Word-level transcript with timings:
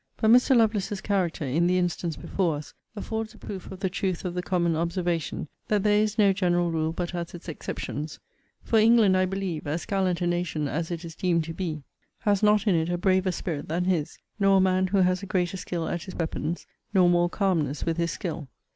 But 0.17 0.31
Mr. 0.31 0.57
Lovelace's 0.57 0.99
character, 0.99 1.45
in 1.45 1.67
the 1.67 1.77
instance 1.77 2.15
before 2.15 2.55
us, 2.55 2.73
affords 2.95 3.35
a 3.35 3.37
proof 3.37 3.71
of 3.71 3.81
the 3.81 3.87
truth 3.87 4.25
of 4.25 4.33
the 4.33 4.41
common 4.41 4.75
observation, 4.75 5.47
that 5.67 5.83
there 5.83 5.99
is 6.01 6.17
no 6.17 6.33
general 6.33 6.71
rule 6.71 6.91
but 6.91 7.11
has 7.11 7.35
its 7.35 7.47
exceptions: 7.47 8.19
for 8.63 8.79
England, 8.79 9.15
I 9.15 9.27
believe, 9.27 9.67
as 9.67 9.85
gallant 9.85 10.19
a 10.21 10.25
nation 10.25 10.67
as 10.67 10.89
it 10.89 11.05
is 11.05 11.13
deemed 11.13 11.43
to 11.43 11.53
be, 11.53 11.83
has 12.21 12.41
not 12.41 12.65
in 12.65 12.73
it 12.73 12.89
a 12.89 12.97
braver 12.97 13.31
spirit 13.31 13.67
than 13.67 13.83
his; 13.83 14.17
nor 14.39 14.57
a 14.57 14.59
man 14.59 14.87
who 14.87 14.97
has 14.97 15.21
a 15.21 15.27
greater 15.27 15.55
skill 15.57 15.87
at 15.87 16.01
his 16.05 16.15
weapons; 16.15 16.65
nor 16.95 17.07
more 17.07 17.29
calmness 17.29 17.85
with 17.85 17.97
his 17.97 18.09
skill. 18.09 18.47